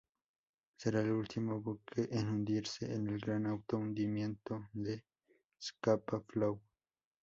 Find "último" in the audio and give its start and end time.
1.11-1.61